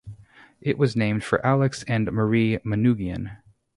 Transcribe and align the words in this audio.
It 0.61 0.79
was 0.79 0.95
named 0.95 1.23
for 1.23 1.45
Alex 1.45 1.83
and 1.83 2.11
Marie 2.11 2.57
Manoogian. 2.65 3.37